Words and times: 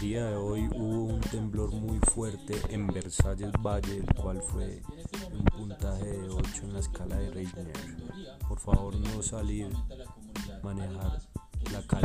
día 0.00 0.24
de 0.24 0.36
hoy 0.36 0.66
hubo 0.74 1.04
un 1.04 1.20
temblor 1.20 1.72
muy 1.72 1.98
fuerte 1.98 2.54
en 2.70 2.86
Versalles 2.86 3.52
Valle, 3.60 3.98
el 3.98 4.14
cual 4.14 4.40
fue 4.40 4.80
un 5.30 5.44
puntaje 5.44 6.04
de 6.04 6.28
8 6.30 6.48
en 6.62 6.72
la 6.72 6.78
escala 6.78 7.16
de 7.16 7.30
Richter. 7.30 7.70
Por 8.48 8.58
favor 8.58 8.96
no 8.96 9.22
salir, 9.22 9.68
manejar 10.62 11.20
la 11.70 11.82
calle. 11.86 11.99